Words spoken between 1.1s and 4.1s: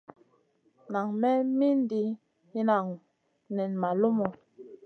me mindi hinanŋu nen ma